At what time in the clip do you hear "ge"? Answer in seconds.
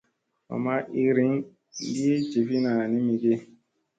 3.21-3.33